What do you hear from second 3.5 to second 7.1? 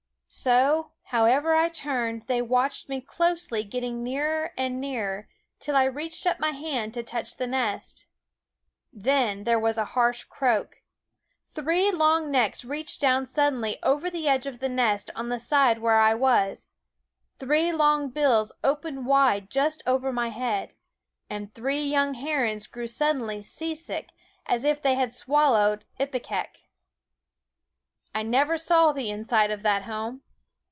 getting nearer and nearer, till I reached up my hand to